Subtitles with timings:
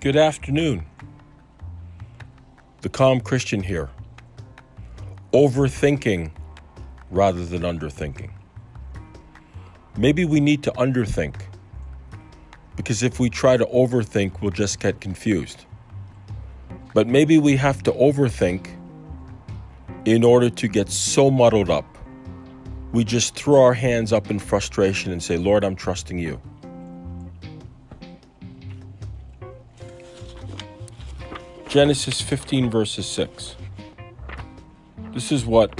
[0.00, 0.86] Good afternoon.
[2.82, 3.90] The calm Christian here.
[5.32, 6.30] Overthinking
[7.10, 8.30] rather than underthinking.
[9.96, 11.34] Maybe we need to underthink
[12.76, 15.64] because if we try to overthink, we'll just get confused.
[16.94, 18.68] But maybe we have to overthink
[20.04, 21.98] in order to get so muddled up.
[22.92, 26.40] We just throw our hands up in frustration and say, Lord, I'm trusting you.
[31.68, 33.54] Genesis 15, verses 6.
[35.12, 35.78] This is what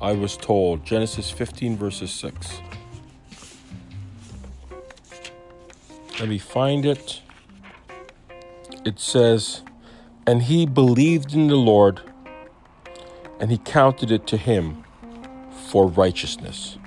[0.00, 0.84] I was told.
[0.84, 2.60] Genesis 15, verses 6.
[6.18, 7.20] Let me find it.
[8.84, 9.62] It says,
[10.26, 12.00] And he believed in the Lord,
[13.38, 14.82] and he counted it to him
[15.68, 16.78] for righteousness.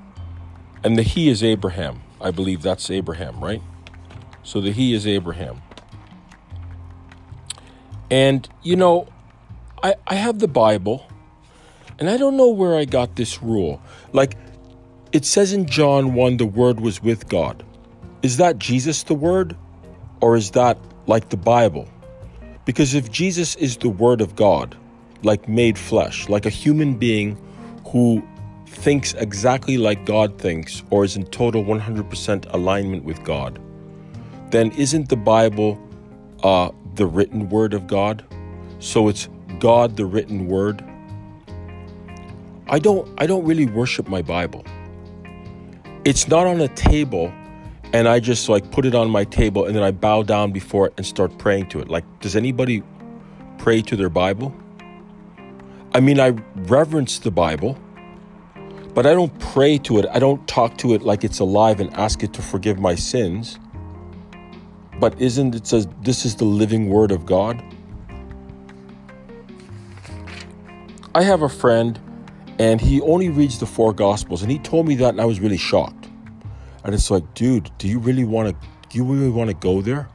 [0.84, 2.02] And the he is Abraham.
[2.20, 3.62] I believe that's Abraham, right?
[4.44, 5.62] So the he is Abraham.
[8.12, 9.08] And, you know,
[9.84, 11.06] I, I have the Bible,
[12.00, 13.82] and I don't know where I got this rule.
[14.14, 14.36] Like,
[15.12, 17.64] it says in John 1 the Word was with God.
[18.22, 19.56] Is that Jesus the Word?
[20.22, 21.88] Or is that like the Bible?
[22.66, 24.76] Because if Jesus is the Word of God,
[25.24, 27.38] like made flesh, like a human being
[27.88, 28.24] who
[28.68, 33.60] thinks exactly like God thinks or is in total 100% alignment with God,
[34.52, 35.80] then isn't the Bible
[36.44, 38.26] uh, the written word of God.
[38.80, 40.84] So it's God the written word.
[42.68, 44.66] I don't I don't really worship my Bible.
[46.04, 47.34] It's not on a table
[47.94, 50.88] and I just like put it on my table and then I bow down before
[50.88, 51.88] it and start praying to it.
[51.88, 52.84] Like does anybody
[53.58, 54.54] pray to their Bible?
[55.94, 57.78] I mean I reverence the Bible,
[58.94, 60.06] but I don't pray to it.
[60.12, 63.58] I don't talk to it like it's alive and ask it to forgive my sins.
[65.00, 67.64] But isn't it says this is the living word of God?
[71.16, 72.00] I have a friend
[72.60, 75.40] and he only reads the four gospels and he told me that and I was
[75.40, 76.10] really shocked.
[76.84, 80.10] And it's like, dude, do you really want to you really want to go there?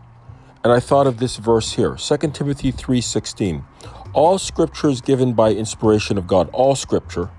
[0.63, 3.65] And I thought of this verse here, 2 Timothy 3:16.
[4.13, 7.31] All scripture is given by inspiration of God, all scripture,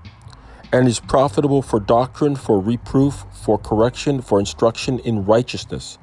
[0.72, 5.98] and is profitable for doctrine, for reproof, for correction, for instruction in righteousness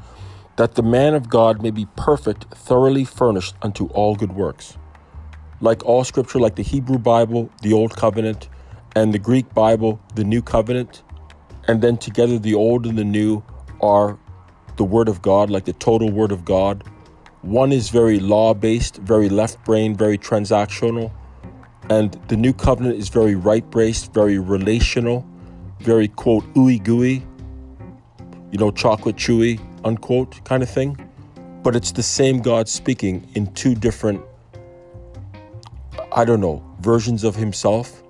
[0.55, 4.77] that the man of God may be perfect, thoroughly furnished unto all good works.
[5.61, 8.49] Like all scripture, like the Hebrew Bible, the Old Covenant,
[8.95, 11.03] and the Greek Bible, the New Covenant,
[11.67, 13.43] and then together the Old and the New
[13.81, 14.19] are
[14.77, 16.83] the Word of God, like the total Word of God.
[17.41, 21.11] One is very law based, very left brain, very transactional,
[21.89, 25.27] and the New Covenant is very right based, very relational,
[25.79, 27.25] very quote ooey gooey,
[28.51, 30.97] you know, chocolate chewy, unquote kind of thing,
[31.63, 34.21] but it's the same God speaking in two different,
[36.11, 38.03] I don't know, versions of Himself.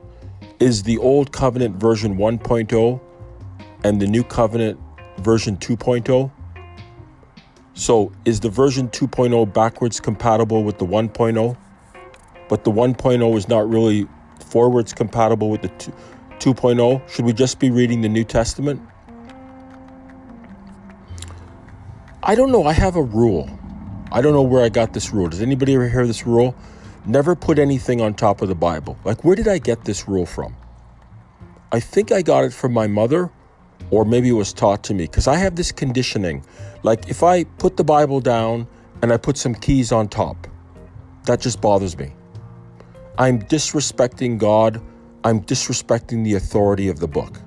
[0.60, 3.02] Is the Old Covenant version 1.0
[3.84, 4.80] and the New Covenant
[5.18, 6.32] version 2.0?
[7.74, 11.58] So is the version 2.0 backwards compatible with the 1.0?
[12.50, 14.08] But the 1.0 is not really
[14.46, 15.70] forwards compatible with the
[16.40, 17.10] 2.0?
[17.10, 18.82] Should we just be reading the New Testament?
[22.26, 22.66] I don't know.
[22.66, 23.50] I have a rule.
[24.10, 25.28] I don't know where I got this rule.
[25.28, 26.56] Does anybody ever hear this rule?
[27.06, 28.98] Never put anything on top of the Bible.
[29.04, 30.56] Like, where did I get this rule from?
[31.74, 33.30] I think I got it from my mother,
[33.90, 36.46] or maybe it was taught to me, because I have this conditioning.
[36.84, 38.68] Like, if I put the Bible down
[39.02, 40.48] and I put some keys on top,
[41.26, 42.14] that just bothers me.
[43.18, 44.82] I'm disrespecting God.
[45.26, 47.42] I'm disrespecting the authority of the book.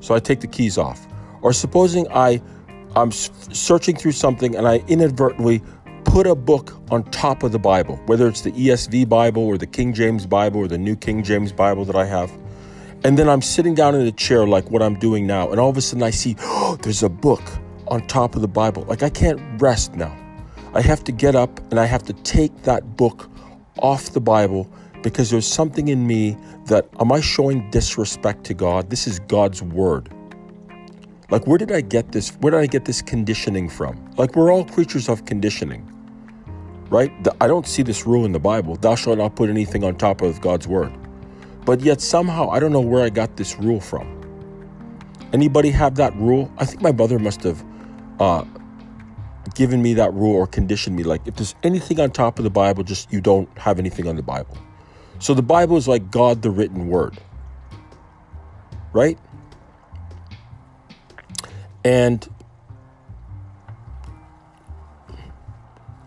[0.00, 1.06] So I take the keys off.
[1.40, 2.42] Or supposing I
[2.96, 5.62] I'm searching through something and I inadvertently
[6.04, 9.66] put a book on top of the Bible, whether it's the ESV Bible or the
[9.66, 12.30] King James Bible or the New King James Bible that I have.
[13.02, 15.68] And then I'm sitting down in a chair like what I'm doing now, and all
[15.68, 17.42] of a sudden I see, oh, there's a book
[17.88, 18.84] on top of the Bible.
[18.84, 20.16] Like I can't rest now.
[20.72, 23.28] I have to get up and I have to take that book
[23.78, 24.70] off the Bible
[25.02, 26.36] because there's something in me
[26.66, 28.88] that, am I showing disrespect to God?
[28.88, 30.13] This is God's word.
[31.34, 32.30] Like, where did I get this?
[32.36, 34.08] Where did I get this conditioning from?
[34.16, 35.82] Like, we're all creatures of conditioning,
[36.90, 37.10] right?
[37.40, 40.22] I don't see this rule in the Bible thou shalt not put anything on top
[40.22, 40.96] of God's word.
[41.64, 44.06] But yet, somehow, I don't know where I got this rule from.
[45.32, 46.52] Anybody have that rule?
[46.56, 47.64] I think my mother must have
[48.20, 48.44] uh,
[49.56, 51.02] given me that rule or conditioned me.
[51.02, 54.14] Like, if there's anything on top of the Bible, just you don't have anything on
[54.14, 54.56] the Bible.
[55.18, 57.18] So the Bible is like God, the written word,
[58.92, 59.18] right?
[61.84, 62.28] And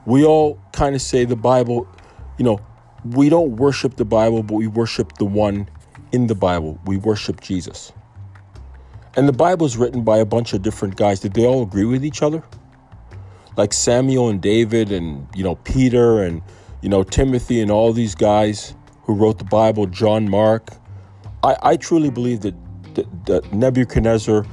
[0.08, 1.86] We all kind of say the Bible,
[2.38, 2.62] you know,
[3.04, 5.68] we don't worship the Bible, but we worship the one
[6.14, 6.80] in the Bible.
[6.86, 7.92] We worship Jesus.
[9.18, 11.20] And the Bible is written by a bunch of different guys.
[11.20, 12.42] Did they all agree with each other?
[13.58, 16.42] Like Samuel and David and, you know, Peter and,
[16.82, 20.70] you know, Timothy and all these guys who wrote the Bible, John Mark.
[21.44, 22.56] I, I truly believe that,
[22.96, 24.46] that, that Nebuchadnezzar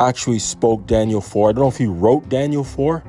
[0.00, 1.50] actually spoke Daniel 4.
[1.50, 3.04] I don't know if he wrote Daniel 4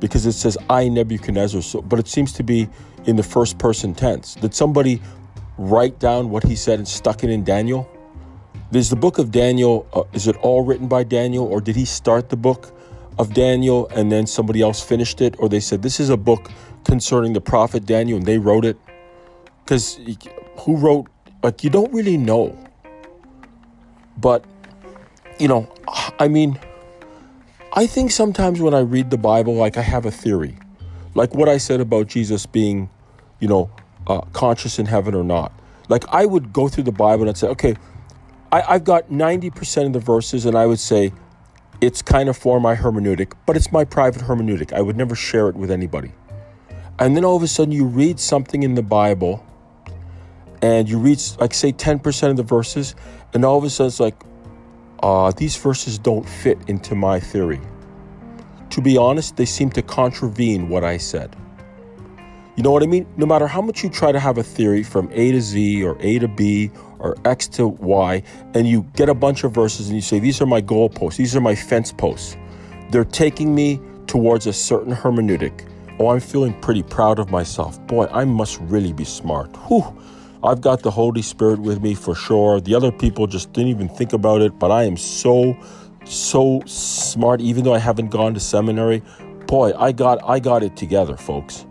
[0.00, 2.68] because it says I Nebuchadnezzar, so, but it seems to be
[3.06, 4.34] in the first person tense.
[4.34, 5.00] Did somebody
[5.58, 7.88] write down what he said and stuck it in Daniel?
[8.72, 11.84] Is the book of Daniel, uh, is it all written by Daniel, or did he
[11.84, 12.72] start the book
[13.18, 15.36] of Daniel and then somebody else finished it?
[15.38, 16.50] Or they said, this is a book
[16.84, 18.76] concerning the prophet Daniel and they wrote it?
[19.64, 19.98] Because
[20.58, 21.06] who wrote,
[21.42, 22.56] like, you don't really know.
[24.18, 24.44] But,
[25.38, 26.58] you know, I mean,
[27.72, 30.56] I think sometimes when I read the Bible, like, I have a theory.
[31.14, 32.90] Like what I said about Jesus being,
[33.40, 33.70] you know,
[34.06, 35.52] uh, conscious in heaven or not.
[35.88, 37.76] Like, I would go through the Bible and say, okay,
[38.50, 41.12] I, I've got 90% of the verses, and I would say
[41.80, 44.72] it's kind of for my hermeneutic, but it's my private hermeneutic.
[44.72, 46.12] I would never share it with anybody.
[46.98, 49.44] And then all of a sudden, you read something in the Bible,
[50.62, 52.94] and you read, like, say, 10% of the verses,
[53.34, 54.14] and all of a sudden, it's like,
[55.06, 57.60] uh, these verses don't fit into my theory.
[58.70, 61.36] To be honest, they seem to contravene what I said.
[62.56, 63.06] You know what I mean?
[63.16, 65.96] No matter how much you try to have a theory from A to Z or
[66.00, 68.20] A to B or X to Y,
[68.54, 71.36] and you get a bunch of verses and you say, These are my goalposts, these
[71.36, 72.36] are my fence posts.
[72.90, 75.68] They're taking me towards a certain hermeneutic.
[76.00, 77.80] Oh, I'm feeling pretty proud of myself.
[77.86, 79.54] Boy, I must really be smart.
[79.68, 79.84] Whew.
[80.42, 82.60] I've got the Holy Spirit with me for sure.
[82.60, 85.56] The other people just didn't even think about it, but I am so,
[86.04, 89.02] so smart, even though I haven't gone to seminary.
[89.46, 91.66] Boy, I got I got it together, folks.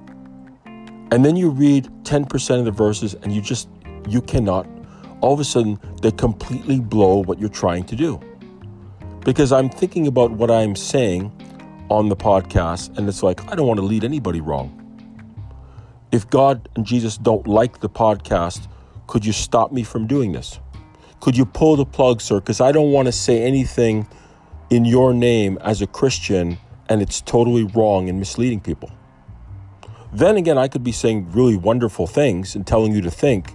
[1.11, 3.69] And then you read 10% of the verses and you just,
[4.07, 4.67] you cannot,
[5.21, 8.19] all of a sudden, they completely blow what you're trying to do.
[9.23, 11.31] Because I'm thinking about what I'm saying
[11.89, 14.84] on the podcast, and it's like, I don't want to lead anybody wrong.
[16.15, 18.69] If God and Jesus don't like the podcast,
[19.05, 20.61] could you stop me from doing this?
[21.19, 22.39] Could you pull the plug, sir?
[22.39, 24.07] Because I don't want to say anything
[24.69, 26.57] in your name as a Christian
[26.87, 28.89] and it's totally wrong and misleading people.
[30.13, 33.51] Then again, I could be saying really wonderful things and telling you to think,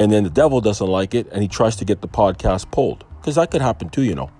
[0.00, 3.04] and then the devil doesn't like it and he tries to get the podcast pulled.
[3.20, 4.32] Because that could happen too, you know.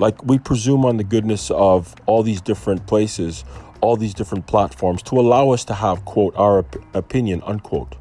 [0.00, 3.44] Like we presume on the goodness of all these different places,
[3.82, 7.96] all these different platforms to allow us to have, quote, our op- opinion, unquote.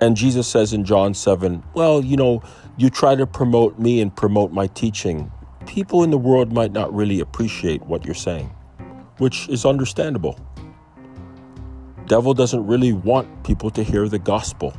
[0.00, 2.42] And Jesus says in John 7, well, you know,
[2.78, 5.30] you try to promote me and promote my teaching.
[5.66, 8.50] People in the world might not really appreciate what you're saying,
[9.18, 10.38] which is understandable
[12.06, 14.74] devil doesn't really want people to hear the gospel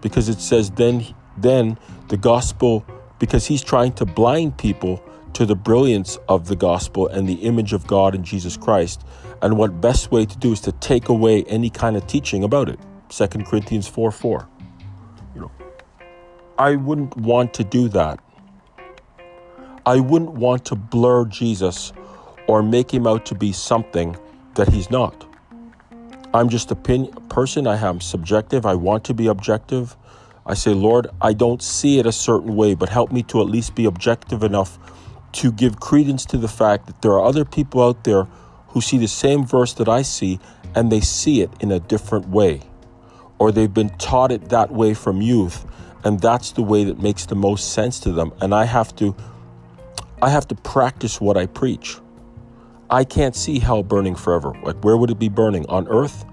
[0.00, 1.04] because it says then
[1.36, 2.84] then the gospel
[3.18, 5.02] because he's trying to blind people
[5.34, 9.04] to the brilliance of the gospel and the image of God in Jesus Christ
[9.42, 12.68] and what best way to do is to take away any kind of teaching about
[12.68, 12.78] it
[13.08, 14.48] 2 Corinthians 4 4
[15.34, 15.50] you know
[16.58, 18.20] I wouldn't want to do that
[19.86, 21.92] I wouldn't want to blur Jesus
[22.46, 24.16] or make him out to be something
[24.54, 25.26] that he's not
[26.32, 27.66] I'm just a person.
[27.66, 28.64] I am subjective.
[28.64, 29.96] I want to be objective.
[30.46, 33.48] I say, Lord, I don't see it a certain way, but help me to at
[33.48, 34.78] least be objective enough
[35.32, 38.24] to give credence to the fact that there are other people out there
[38.68, 40.40] who see the same verse that I see
[40.74, 42.62] and they see it in a different way.
[43.38, 45.64] Or they've been taught it that way from youth,
[46.04, 48.32] and that's the way that makes the most sense to them.
[48.40, 49.16] And I have to
[50.22, 51.96] I have to practice what I preach.
[52.90, 54.52] I can't see hell burning forever.
[54.62, 55.64] Like, where would it be burning?
[55.70, 56.26] On earth?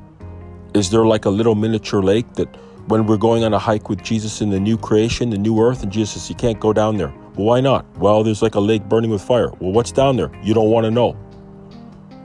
[0.73, 2.53] Is there like a little miniature lake that
[2.87, 5.83] when we're going on a hike with Jesus in the new creation, the new earth,
[5.83, 7.13] and Jesus You can't go down there?
[7.37, 7.85] Why not?
[7.99, 9.51] Well, there's like a lake burning with fire.
[9.59, 10.31] Well, what's down there?
[10.41, 11.15] You don't want to know.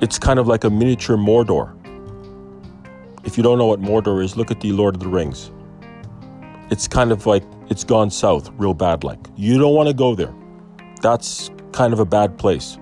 [0.00, 1.76] It's kind of like a miniature Mordor.
[3.22, 5.52] If you don't know what Mordor is, look at the Lord of the Rings.
[6.70, 9.18] It's kind of like it's gone south real bad like.
[9.36, 10.34] You don't want to go there.
[11.02, 12.78] That's kind of a bad place.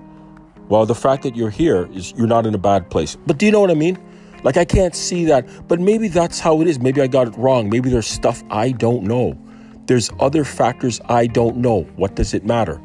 [0.69, 3.17] Well, the fact that you're here is you're not in a bad place.
[3.27, 3.99] But do you know what I mean?
[4.45, 5.67] Like, I can't see that.
[5.67, 6.79] But maybe that's how it is.
[6.79, 7.69] Maybe I got it wrong.
[7.69, 9.37] Maybe there's stuff I don't know.
[9.85, 11.83] There's other factors I don't know.
[11.95, 12.81] What does it matter?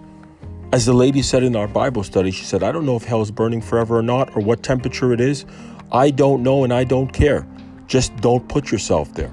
[0.73, 3.23] As the lady said in our Bible study, she said, I don't know if hell
[3.23, 5.45] is burning forever or not, or what temperature it is.
[5.93, 7.47] I don't know and I don't care.
[7.87, 9.33] Just don't put yourself there.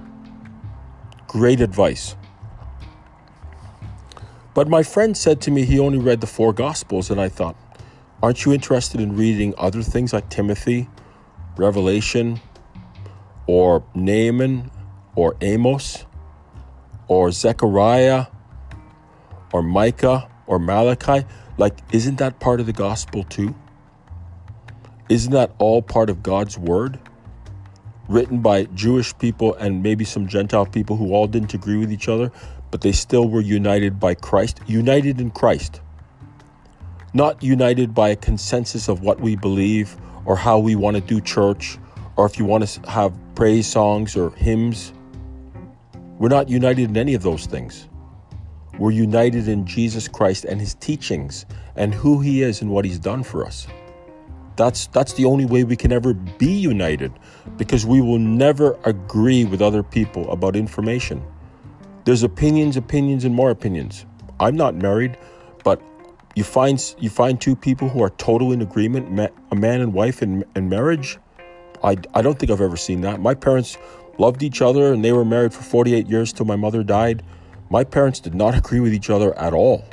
[1.28, 2.16] Great advice.
[4.54, 7.56] But my friend said to me he only read the four Gospels, and I thought,
[8.22, 10.88] Aren't you interested in reading other things like Timothy
[11.58, 12.40] Revelation
[13.48, 14.72] or Naaman
[15.16, 16.06] or Amos
[17.08, 18.28] or Zechariah
[19.52, 21.26] or Micah or Malachi,
[21.58, 23.56] like, isn't that part of the gospel too?
[25.10, 27.00] Isn't that all part of God's word?
[28.08, 32.08] Written by Jewish people and maybe some Gentile people who all didn't agree with each
[32.08, 32.32] other,
[32.72, 35.82] but they still were united by Christ, united in Christ.
[37.14, 39.96] Not united by a consensus of what we believe
[40.26, 41.78] or how we want to do church
[42.16, 44.94] or if you want to have praise songs or hymns.
[46.20, 47.88] We're not united in any of those things.
[48.78, 53.00] We're united in Jesus Christ and his teachings and who he is and what he's
[53.00, 53.68] done for us.
[54.56, 57.12] That's that's the only way we can ever be united
[57.58, 61.24] because we will never agree with other people about information.
[62.06, 64.06] There's opinions, opinions and more opinions.
[64.40, 65.18] I'm not married,
[65.64, 65.82] but
[66.36, 69.20] you find you find two people who are total in agreement,
[69.52, 71.18] a man and wife in, in marriage.
[71.84, 73.20] I, I don't think I've ever seen that.
[73.20, 73.78] My parents
[74.18, 77.24] loved each other and they were married for 48 years till my mother died.
[77.70, 79.86] My parents did not agree with each other at all.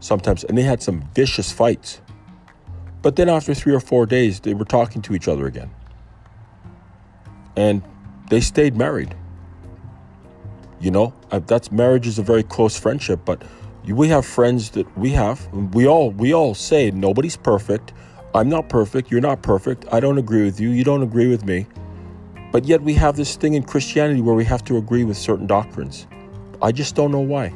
[0.00, 2.00] Sometimes, and they had some vicious fights.
[3.02, 5.70] But then after three or four days, they were talking to each other again.
[7.56, 7.82] And
[8.30, 9.14] they stayed married.
[10.80, 13.42] You know, uh, that's marriage is a very close friendship, but
[13.86, 15.46] we have friends that we have.
[15.74, 17.92] We all we all say nobody's perfect.
[18.34, 19.10] I'm not perfect.
[19.10, 19.84] You're not perfect.
[19.92, 20.70] I don't agree with you.
[20.70, 21.66] You don't agree with me.
[22.52, 25.46] But yet we have this thing in Christianity where we have to agree with certain
[25.46, 26.06] doctrines.
[26.60, 27.52] I just don't know why.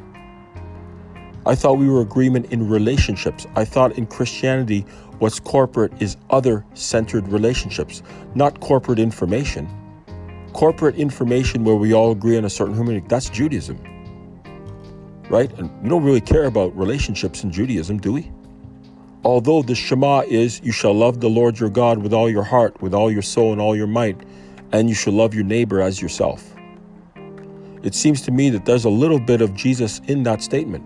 [1.45, 3.47] I thought we were agreement in relationships.
[3.55, 4.85] I thought in Christianity
[5.19, 8.03] What's corporate is other centered relationships,
[8.35, 9.67] not corporate information.
[10.53, 13.79] Corporate information where we all agree on a certain human, that's Judaism.
[15.31, 15.51] Right?
[15.59, 18.31] And we don't really care about relationships in Judaism, do we?
[19.25, 22.81] Although the Shema is, you shall love the Lord your God with all your heart,
[22.83, 24.21] with all your soul, and all your might,
[24.73, 26.55] and you shall love your neighbor as yourself.
[27.83, 30.85] It seems to me that there's a little bit of Jesus in that statement.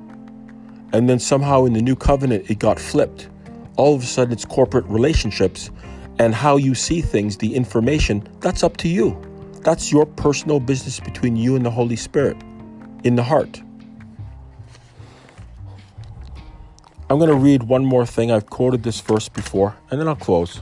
[0.93, 3.29] And then somehow in the new covenant, it got flipped
[3.81, 5.71] all of a sudden it's corporate relationships
[6.19, 9.19] and how you see things, the information, that's up to you.
[9.63, 12.37] That's your personal business between you and the Holy Spirit
[13.05, 13.63] in the heart.
[17.09, 18.31] I'm going to read one more thing.
[18.31, 20.61] I've quoted this verse before, and then I'll close.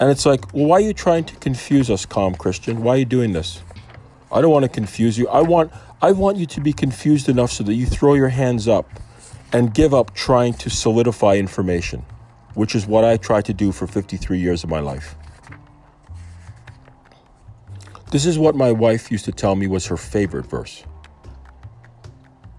[0.00, 2.82] And it's like, well, why are you trying to confuse us, calm Christian?
[2.82, 3.62] Why are you doing this?
[4.32, 5.28] I don't want to confuse you.
[5.28, 5.72] I want
[6.02, 8.90] I want you to be confused enough so that you throw your hands up
[9.52, 12.04] and give up trying to solidify information
[12.54, 15.16] which is what I tried to do for 53 years of my life.
[18.10, 20.84] This is what my wife used to tell me was her favorite verse.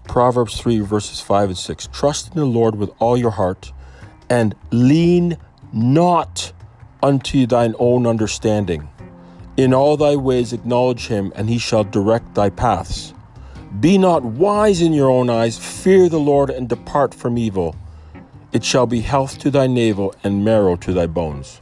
[0.06, 1.88] Proverbs 3, verses 5 and 6.
[1.92, 3.72] Trust in the Lord with all your heart
[4.28, 5.36] and lean
[5.72, 6.52] not
[7.02, 8.88] unto thine own understanding.
[9.56, 13.14] In all thy ways acknowledge him, and he shall direct thy paths.
[13.80, 17.76] Be not wise in your own eyes, fear the Lord, and depart from evil.
[18.52, 21.60] It shall be health to thy navel and marrow to thy bones.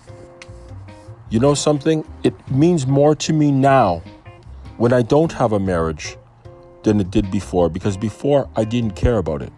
[1.30, 2.04] You know something?
[2.22, 4.02] It means more to me now
[4.76, 6.16] when I don't have a marriage
[6.84, 9.52] than it did before because before I didn't care about it.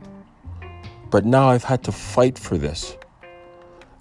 [1.10, 2.96] But now I've had to fight for this.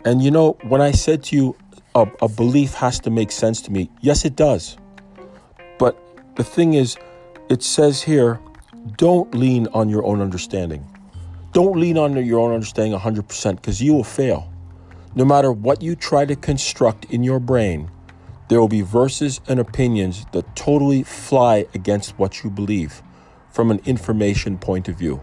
[0.05, 1.55] And you know, when I said to you,
[1.95, 4.77] a, a belief has to make sense to me, yes, it does.
[5.79, 5.97] But
[6.35, 6.97] the thing is,
[7.49, 8.39] it says here,
[8.97, 10.85] don't lean on your own understanding.
[11.53, 14.51] Don't lean on your own understanding 100% because you will fail.
[15.15, 17.89] No matter what you try to construct in your brain,
[18.49, 23.01] there will be verses and opinions that totally fly against what you believe
[23.49, 25.21] from an information point of view.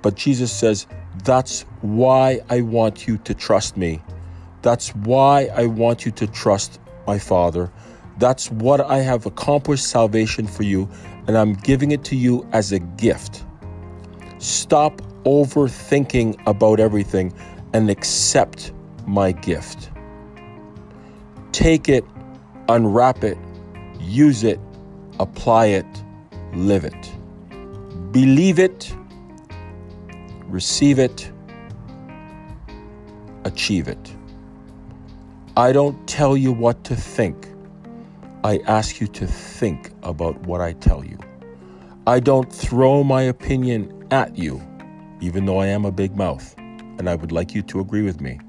[0.00, 0.86] But Jesus says,
[1.24, 4.00] That's why I want you to trust me.
[4.62, 7.70] That's why I want you to trust my Father.
[8.18, 10.88] That's what I have accomplished salvation for you,
[11.26, 13.44] and I'm giving it to you as a gift.
[14.38, 17.32] Stop overthinking about everything
[17.72, 18.72] and accept
[19.06, 19.90] my gift.
[21.50, 22.04] Take it,
[22.68, 23.38] unwrap it,
[24.00, 24.60] use it,
[25.18, 25.86] apply it,
[26.54, 27.12] live it.
[28.12, 28.94] Believe it,
[30.46, 31.32] receive it,
[33.44, 34.14] achieve it.
[35.56, 37.48] I don't tell you what to think.
[38.44, 41.18] I ask you to think about what I tell you.
[42.06, 44.60] I don't throw my opinion at you
[45.22, 48.20] even though I am a big mouth, and I would like you to agree with
[48.20, 48.40] me.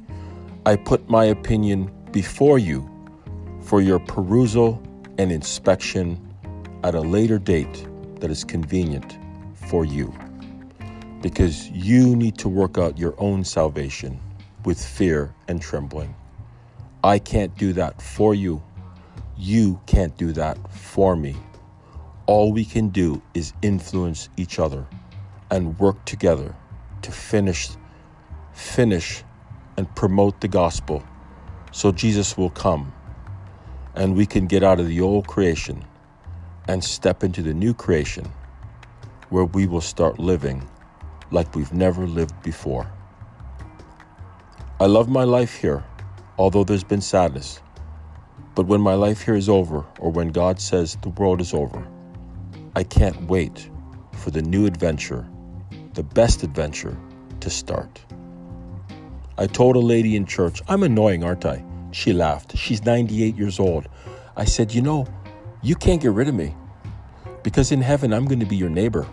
[0.66, 2.90] I put my opinion before you
[3.62, 4.82] for your perusal
[5.20, 6.20] and inspection
[6.84, 7.88] at a later date
[8.20, 9.20] that is convenient
[9.54, 10.12] for you.
[11.22, 14.20] Because you need to work out your own salvation
[14.66, 16.16] with fear and trembling.
[17.04, 18.64] I can't do that for you.
[19.38, 21.36] You can't do that for me.
[22.28, 24.88] All we can do is influence each other
[25.52, 26.56] and work together
[27.02, 27.70] to finish
[28.54, 29.24] finish
[29.78, 31.04] and promote the gospel
[31.72, 32.94] so Jesus will come
[33.96, 35.84] and we can get out of the old creation
[36.68, 38.32] and step into the new creation
[39.30, 40.68] where we will start living
[41.32, 42.90] like we've never lived before.
[44.80, 45.84] I love my life here,
[46.38, 47.62] although there's been sadness.
[48.56, 51.88] But when my life here is over, or when God says the world is over,
[52.76, 53.70] I can't wait
[54.14, 55.28] for the new adventure,
[55.94, 56.98] the best adventure,
[57.40, 58.02] to start.
[59.38, 61.64] I told a lady in church, I'm annoying, aren't I?
[61.92, 62.58] She laughed.
[62.58, 63.88] She's 98 years old.
[64.36, 65.08] I said, You know,
[65.62, 66.56] you can't get rid of me
[67.44, 69.08] because in heaven I'm going to be your neighbor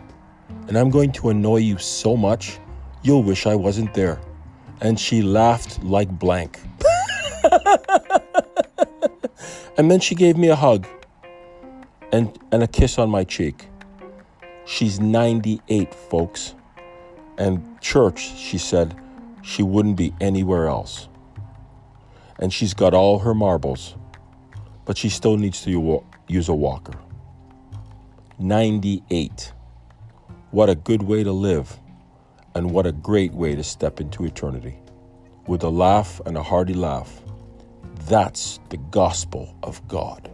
[0.69, 2.59] and I'm going to annoy you so much
[3.03, 4.21] you'll wish I wasn't there.
[4.81, 6.61] And she laughed like blank.
[9.77, 10.87] and then she gave me a hug
[12.13, 13.67] and, and a kiss on my cheek.
[14.65, 16.55] She's 98, folks.
[17.39, 18.95] And church, she said,
[19.43, 21.09] she wouldn't be anywhere else.
[22.39, 23.95] And she's got all her marbles,
[24.85, 26.99] but she still needs to use a walker.
[28.39, 29.53] 98.
[30.51, 31.79] What a good way to live,
[32.55, 34.79] and what a great way to step into eternity.
[35.47, 37.23] With a laugh and a hearty laugh.
[38.09, 40.31] That's the gospel of God.